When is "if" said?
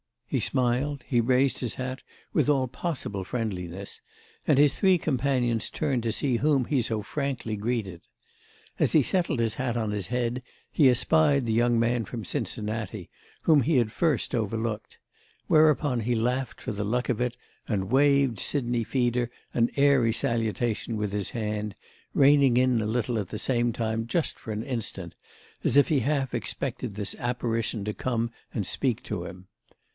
25.77-25.89